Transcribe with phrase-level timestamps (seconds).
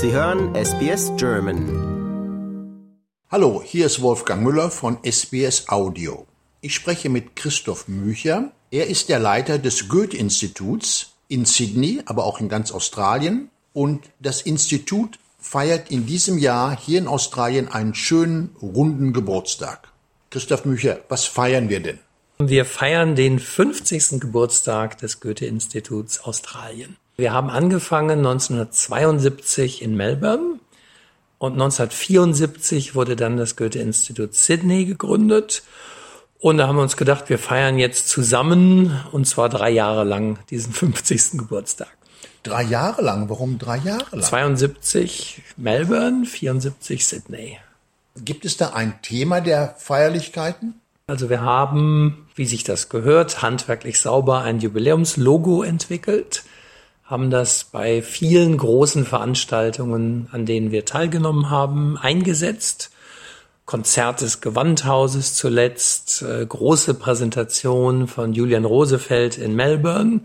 [0.00, 1.66] Sie hören SBS German.
[3.32, 6.24] Hallo, hier ist Wolfgang Müller von SBS Audio.
[6.60, 8.52] Ich spreche mit Christoph Mücher.
[8.70, 13.50] Er ist der Leiter des Goethe-Instituts in Sydney, aber auch in ganz Australien.
[13.72, 19.88] Und das Institut feiert in diesem Jahr hier in Australien einen schönen runden Geburtstag.
[20.30, 21.98] Christoph Mücher, was feiern wir denn?
[22.38, 24.20] Wir feiern den 50.
[24.20, 26.96] Geburtstag des Goethe-Instituts Australien.
[27.20, 30.60] Wir haben angefangen 1972 in Melbourne
[31.38, 35.64] und 1974 wurde dann das Goethe-Institut Sydney gegründet.
[36.38, 40.38] Und da haben wir uns gedacht, wir feiern jetzt zusammen und zwar drei Jahre lang
[40.50, 41.38] diesen 50.
[41.38, 41.88] Geburtstag.
[42.44, 43.28] Drei Jahre lang?
[43.28, 44.22] Warum drei Jahre lang?
[44.22, 47.58] 72 Melbourne, 74 Sydney.
[48.14, 50.80] Gibt es da ein Thema der Feierlichkeiten?
[51.08, 56.44] Also wir haben, wie sich das gehört, handwerklich sauber ein Jubiläumslogo entwickelt
[57.08, 62.90] haben das bei vielen großen Veranstaltungen, an denen wir teilgenommen haben, eingesetzt.
[63.64, 70.20] Konzert des Gewandhauses zuletzt, äh, große Präsentation von Julian Rosefeld in Melbourne.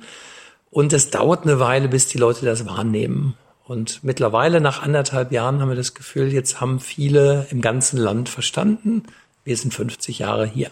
[0.72, 3.36] Und es dauert eine Weile, bis die Leute das wahrnehmen.
[3.66, 8.28] Und mittlerweile, nach anderthalb Jahren, haben wir das Gefühl, jetzt haben viele im ganzen Land
[8.28, 9.04] verstanden,
[9.46, 10.72] wir sind 50 Jahre hier.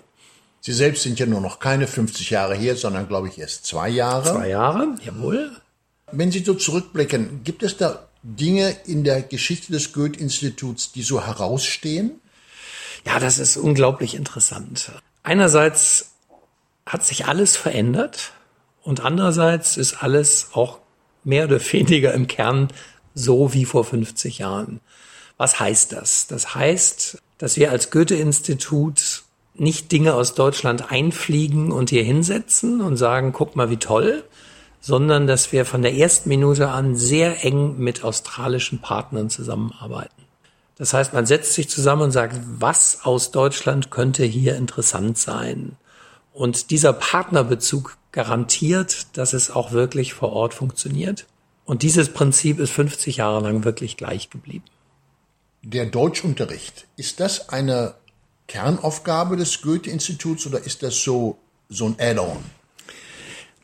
[0.59, 3.89] Sie selbst sind ja nur noch keine 50 Jahre hier, sondern, glaube ich, erst zwei
[3.89, 4.30] Jahre.
[4.30, 5.52] Zwei Jahre, jawohl.
[6.12, 11.26] Wenn Sie so zurückblicken, gibt es da Dinge in der Geschichte des Goethe-Instituts, die so
[11.26, 12.20] herausstehen?
[13.06, 14.92] Ja, das ist unglaublich interessant.
[15.23, 16.12] Einerseits
[16.86, 18.34] hat sich alles verändert
[18.84, 20.80] und andererseits ist alles auch
[21.23, 22.70] mehr oder weniger im Kern
[23.14, 24.80] so wie vor 50 Jahren.
[25.38, 26.28] Was heißt das?
[26.28, 29.23] Das heißt, dass wir als Goethe-Institut
[29.56, 34.23] nicht Dinge aus Deutschland einfliegen und hier hinsetzen und sagen, guck mal, wie toll,
[34.82, 40.23] sondern dass wir von der ersten Minute an sehr eng mit australischen Partnern zusammenarbeiten.
[40.76, 45.78] Das heißt, man setzt sich zusammen und sagt, was aus Deutschland könnte hier interessant sein?
[46.33, 51.28] Und dieser Partnerbezug garantiert, dass es auch wirklich vor Ort funktioniert.
[51.66, 54.66] Und dieses Prinzip ist 50 Jahre lang wirklich gleich geblieben.
[55.61, 57.94] Der Deutschunterricht, ist das eine
[58.48, 61.38] Kernaufgabe des Goethe-Instituts oder ist das so,
[61.70, 62.44] so ein Add-on?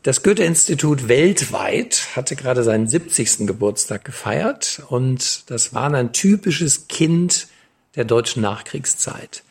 [0.04, 3.48] Das Goethe-Institut weltweit hatte gerade seinen 70.
[3.48, 7.48] Geburtstag gefeiert und das war ein typisches Kind
[7.96, 9.42] der deutschen Nachkriegszeit.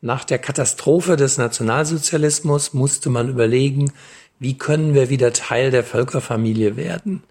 [0.00, 3.92] Nach der Katastrophe des Nationalsozialismus musste man überlegen,
[4.38, 7.24] wie können wir wieder Teil der Völkerfamilie werden.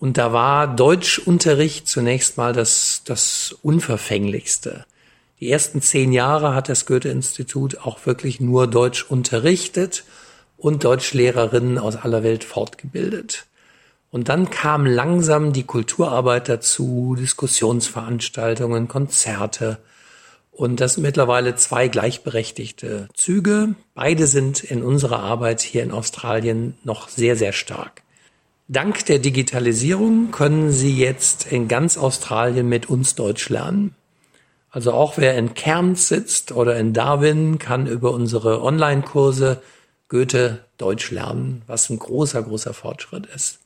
[0.00, 4.86] Und da war Deutschunterricht zunächst mal das, das Unverfänglichste.
[5.40, 10.04] Die ersten zehn Jahre hat das Goethe-Institut auch wirklich nur Deutsch unterrichtet
[10.62, 13.46] und Deutschlehrerinnen aus aller Welt fortgebildet.
[14.12, 19.78] Und dann kam langsam die Kulturarbeit dazu, Diskussionsveranstaltungen, Konzerte.
[20.52, 23.74] Und das sind mittlerweile zwei gleichberechtigte Züge.
[23.94, 28.02] Beide sind in unserer Arbeit hier in Australien noch sehr, sehr stark.
[28.68, 33.96] Dank der Digitalisierung können Sie jetzt in ganz Australien mit uns Deutsch lernen.
[34.70, 39.60] Also auch wer in Cairns sitzt oder in Darwin kann über unsere Online-Kurse
[40.12, 43.60] Goethe Deutsch lernen, was ein großer, großer Fortschritt ist.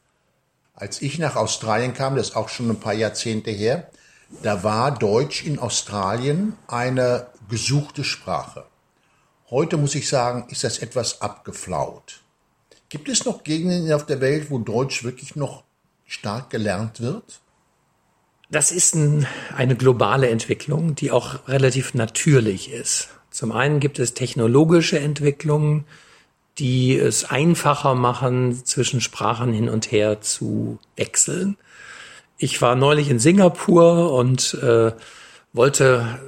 [0.75, 3.91] Als ich nach Australien kam, das ist auch schon ein paar Jahrzehnte her,
[4.45, 8.65] da war Deutsch in Australien eine gesuchte Sprache.
[9.51, 12.21] Heute muss ich sagen, ist das etwas abgeflaut.
[12.91, 15.65] Gibt es noch Gegenden auf der Welt, wo Deutsch wirklich noch
[16.07, 17.41] stark gelernt wird?
[18.53, 19.27] Das ist ein,
[19.57, 23.09] eine globale Entwicklung, die auch relativ natürlich ist.
[23.33, 25.87] Zum einen gibt es technologische Entwicklungen,
[26.59, 31.57] die es einfacher machen, zwischen Sprachen hin und her zu wechseln.
[32.39, 34.93] Ich war neulich in Singapur und äh,
[35.53, 36.19] wollte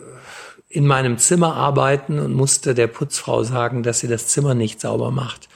[0.69, 5.11] in meinem Zimmer arbeiten und musste der Putzfrau sagen, dass sie das Zimmer nicht sauber
[5.11, 5.49] macht.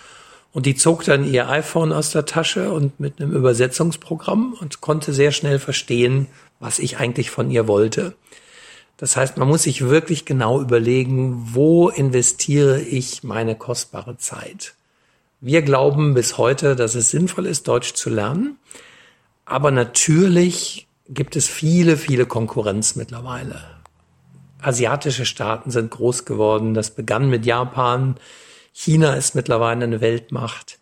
[0.52, 5.12] Und die zog dann ihr iPhone aus der Tasche und mit einem Übersetzungsprogramm und konnte
[5.12, 6.28] sehr schnell verstehen,
[6.60, 8.14] was ich eigentlich von ihr wollte.
[9.02, 14.74] Das heißt, man muss sich wirklich genau überlegen, wo investiere ich meine kostbare Zeit.
[15.40, 18.58] Wir glauben bis heute, dass es sinnvoll ist, Deutsch zu lernen.
[19.44, 23.64] Aber natürlich gibt es viele, viele Konkurrenz mittlerweile.
[24.60, 26.72] Asiatische Staaten sind groß geworden.
[26.72, 28.14] Das begann mit Japan.
[28.72, 30.78] China ist mittlerweile eine Weltmacht.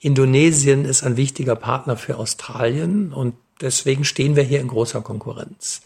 [0.00, 5.82] Indonesien ist ein wichtiger Partner für Australien und deswegen stehen wir hier in großer Konkurrenz.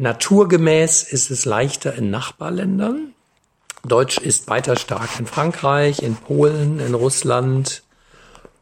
[0.00, 3.14] Naturgemäß ist es leichter in Nachbarländern.
[3.84, 7.82] Deutsch ist weiter stark in Frankreich, in Polen, in Russland.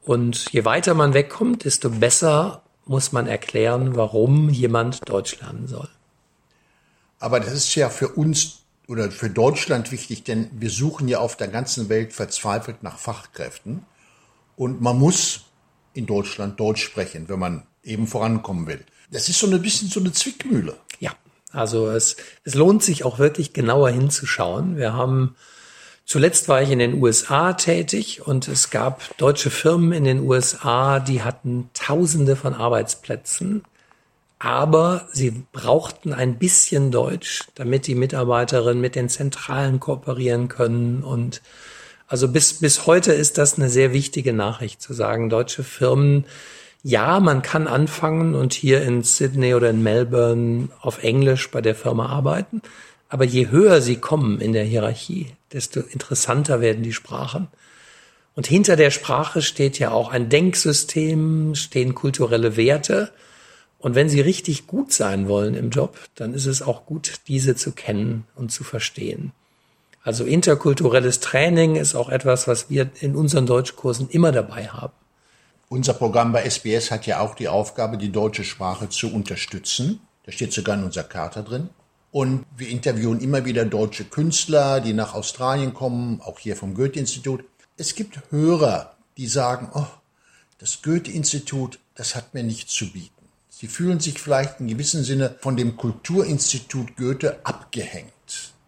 [0.03, 5.91] Und je weiter man wegkommt, desto besser muss man erklären, warum jemand Deutsch lernen soll.
[7.19, 11.37] Aber das ist ja für uns oder für Deutschland wichtig, denn wir suchen ja auf
[11.37, 13.85] der ganzen Welt verzweifelt nach Fachkräften.
[14.57, 15.45] Und man muss
[15.93, 18.83] in Deutschland Deutsch sprechen, wenn man eben vorankommen will.
[19.11, 20.79] Das ist so ein bisschen so eine Zwickmühle.
[20.99, 21.13] Ja,
[21.53, 24.77] also es, es lohnt sich auch wirklich genauer hinzuschauen.
[24.77, 25.37] Wir haben
[26.09, 31.01] Zuletzt war ich in den USA tätig und es gab deutsche Firmen in den USA,
[31.01, 33.65] die hatten Tausende von Arbeitsplätzen,
[34.39, 41.43] aber sie brauchten ein bisschen Deutsch, damit die Mitarbeiterinnen mit den Zentralen kooperieren können und
[42.07, 46.25] also bis, bis heute ist das eine sehr wichtige Nachricht zu sagen, deutsche Firmen,
[46.87, 51.75] ja, man kann anfangen und hier in Sydney oder in Melbourne auf Englisch bei der
[51.75, 52.63] Firma arbeiten,
[53.09, 57.49] aber je höher sie kommen in der Hierarchie, desto interessanter werden die Sprachen.
[58.37, 63.11] Und hinter der Sprache steht ja auch ein Denksystem, stehen kulturelle Werte.
[63.81, 67.57] Und wenn sie richtig gut sein wollen im Job, dann ist es auch gut, diese
[67.57, 69.33] zu kennen und zu verstehen.
[70.05, 74.93] Also interkulturelles Training ist auch etwas, was wir in unseren Deutschkursen immer dabei haben.
[75.69, 80.01] Unser Programm bei SBS hat ja auch die Aufgabe, die deutsche Sprache zu unterstützen.
[80.25, 81.71] Da steht sogar in unserer Charta drin.
[82.13, 87.45] Und wir interviewen immer wieder deutsche Künstler, die nach Australien kommen, auch hier vom Goethe-Institut.
[87.77, 89.87] Es gibt Hörer, die sagen, oh,
[90.59, 93.11] das Goethe-Institut, das hat mir nichts zu bieten.
[93.51, 98.13] Sie fühlen sich vielleicht in gewissem Sinne von dem Kulturinstitut Goethe abgehängt.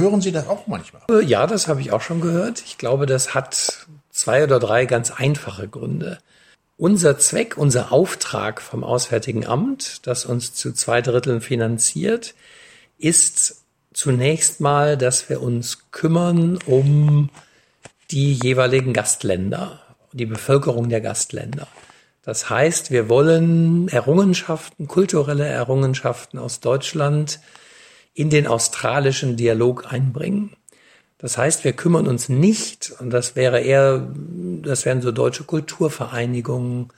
[0.00, 1.02] Hören Sie das auch manchmal?
[1.10, 2.62] Äh, ja, das habe ich auch schon gehört.
[2.66, 6.18] Ich glaube, das hat zwei oder drei ganz einfache Gründe.
[6.78, 12.36] Unser Zweck, unser Auftrag vom Auswärtigen Amt, das uns zu zwei Dritteln finanziert,
[12.98, 17.30] ist zunächst mal, dass wir uns kümmern um
[18.12, 19.80] die jeweiligen Gastländer,
[20.12, 21.66] die Bevölkerung der Gastländer.
[22.22, 27.40] Das heißt, wir wollen Errungenschaften, kulturelle Errungenschaften aus Deutschland
[28.14, 30.54] in den australischen Dialog einbringen.
[31.18, 34.08] Das heißt, wir kümmern uns nicht, und das wäre eher,
[34.62, 36.90] das wären so deutsche Kulturvereinigungen,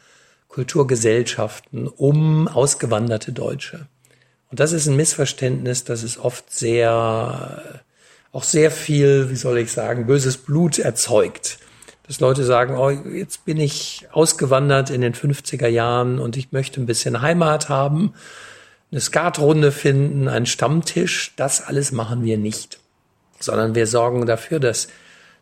[0.48, 3.86] Kulturgesellschaften um ausgewanderte Deutsche.
[4.50, 7.62] Und das ist ein Missverständnis, das ist oft sehr,
[8.32, 11.58] auch sehr viel, wie soll ich sagen, böses Blut erzeugt.
[12.06, 16.80] Dass Leute sagen, oh, jetzt bin ich ausgewandert in den 50er Jahren und ich möchte
[16.80, 18.12] ein bisschen Heimat haben,
[18.90, 21.32] eine Skatrunde finden, einen Stammtisch.
[21.36, 22.80] Das alles machen wir nicht.
[23.40, 24.88] Sondern wir sorgen dafür, dass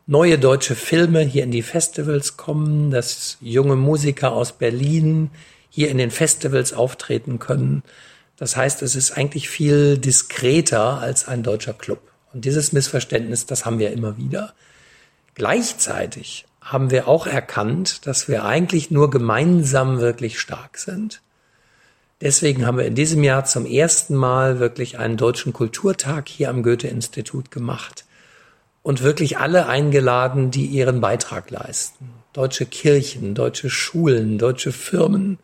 [0.06, 5.30] neue deutsche Filme hier in die Festivals kommen, dass junge Musiker aus Berlin
[5.68, 7.82] hier in den Festivals auftreten können,
[8.38, 12.00] das heißt, es ist eigentlich viel diskreter als ein deutscher Club.
[12.32, 14.54] Und dieses Missverständnis, das haben wir immer wieder.
[15.34, 21.20] Gleichzeitig haben wir auch erkannt, dass wir eigentlich nur gemeinsam wirklich stark sind.
[22.20, 26.64] Deswegen haben wir in diesem Jahr zum ersten Mal wirklich einen deutschen Kulturtag hier am
[26.64, 28.04] Goethe-Institut gemacht
[28.82, 32.10] und wirklich alle eingeladen, die ihren Beitrag leisten.
[32.32, 35.38] Deutsche Kirchen, deutsche Schulen, deutsche Firmen.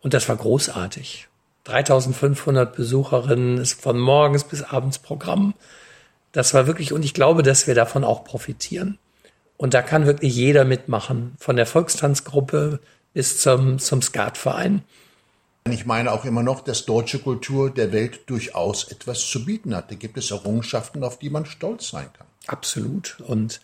[0.00, 1.28] Und das war großartig.
[1.64, 5.54] 3500 Besucherinnen, ist von morgens bis abends Programm.
[6.32, 8.98] Das war wirklich, und ich glaube, dass wir davon auch profitieren.
[9.56, 12.80] Und da kann wirklich jeder mitmachen, von der Volkstanzgruppe
[13.12, 14.82] bis zum, zum Skatverein.
[15.70, 19.90] Ich meine auch immer noch, dass deutsche Kultur der Welt durchaus etwas zu bieten hat.
[19.90, 22.26] Da gibt es Errungenschaften, auf die man stolz sein kann.
[22.46, 23.18] Absolut.
[23.26, 23.60] Und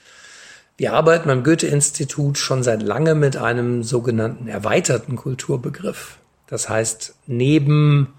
[0.77, 6.19] wir arbeiten beim Goethe-Institut schon seit langem mit einem sogenannten erweiterten Kulturbegriff.
[6.47, 8.13] Das heißt, neben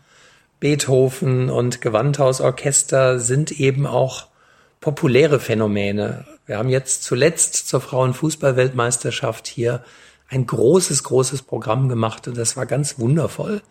[0.60, 4.28] Beethoven und Gewandhausorchester sind eben auch
[4.80, 6.26] populäre Phänomene.
[6.46, 9.84] Wir haben jetzt zuletzt zur Frauenfußballweltmeisterschaft hier
[10.28, 13.62] ein großes, großes Programm gemacht und das war ganz wundervoll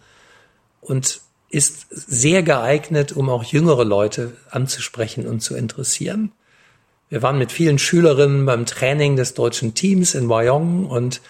[0.81, 1.21] und
[1.51, 6.33] ist sehr geeignet, um auch jüngere Leute anzusprechen und zu interessieren.
[7.09, 11.21] Wir waren mit vielen Schülerinnen beim Training des deutschen Teams in Wyong und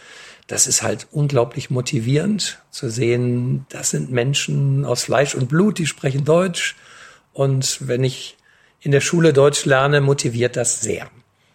[0.47, 5.87] das ist halt unglaublich motivierend zu sehen, das sind Menschen aus Fleisch und Blut, die
[5.87, 6.77] sprechen Deutsch.
[7.33, 8.37] Und wenn ich
[8.81, 11.11] in der Schule Deutsch lerne, motiviert das sehr.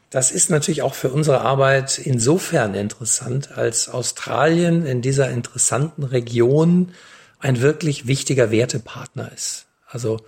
[0.09, 6.93] Das ist natürlich auch für unsere Arbeit insofern interessant, als Australien in dieser interessanten Region
[7.37, 9.67] ein wirklich wichtiger Wertepartner ist.
[9.87, 10.19] Also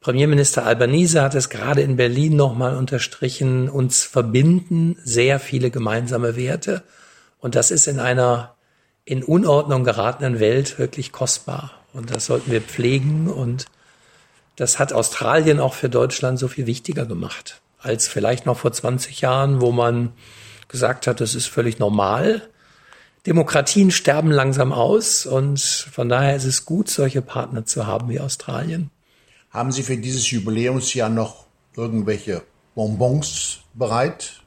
[0.00, 6.82] Premierminister Albanese hat es gerade in Berlin nochmal unterstrichen, uns verbinden sehr viele gemeinsame Werte.
[7.38, 8.54] Und das ist in einer
[9.06, 11.70] in Unordnung geratenen Welt wirklich kostbar.
[11.94, 13.30] Und das sollten wir pflegen.
[13.30, 13.64] Und
[14.56, 19.20] das hat Australien auch für Deutschland so viel wichtiger gemacht als vielleicht noch vor 20
[19.20, 20.12] Jahren, wo man
[20.68, 22.42] gesagt hat, das ist völlig normal.
[23.26, 28.20] Demokratien sterben langsam aus und von daher ist es gut, solche Partner zu haben wie
[28.20, 28.90] Australien.
[29.50, 32.42] Haben Sie für dieses Jubiläumsjahr noch irgendwelche
[32.74, 34.42] Bonbons bereit?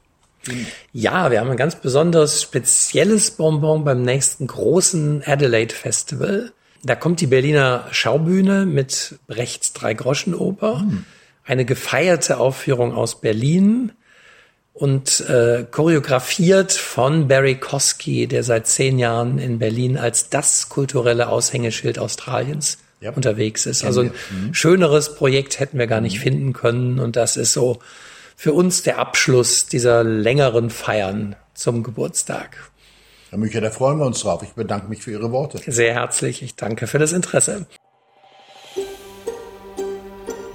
[0.94, 6.52] Ja, wir haben ein ganz besonderes, spezielles Bonbon beim nächsten großen Adelaide Festival.
[6.84, 11.06] Da kommt die Berliner Schaubühne mit Brechts Drei-Groschen-Oper, hm.
[11.48, 13.94] Eine gefeierte Aufführung aus Berlin
[14.74, 21.30] und äh, choreografiert von Barry Kosky, der seit zehn Jahren in Berlin als das kulturelle
[21.30, 23.12] Aushängeschild Australiens ja.
[23.12, 23.84] unterwegs ist.
[23.84, 24.54] Also ein mhm.
[24.54, 26.24] schöneres Projekt hätten wir gar nicht mhm.
[26.24, 27.80] finden können und das ist so
[28.36, 32.70] für uns der Abschluss dieser längeren Feiern zum Geburtstag.
[33.30, 34.44] Herr Mücher, da freuen wir uns drauf.
[34.44, 35.60] Ich bedanke mich für Ihre Worte.
[35.66, 36.44] Sehr herzlich.
[36.44, 37.66] Ich danke für das Interesse.